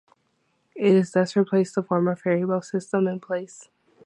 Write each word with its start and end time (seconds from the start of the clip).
It 0.75 1.11
thus 1.13 1.35
replaced 1.35 1.75
the 1.75 1.83
former 1.83 2.15
ferryboat 2.15 2.65
system 2.65 3.07
in 3.07 3.19
place. 3.19 3.69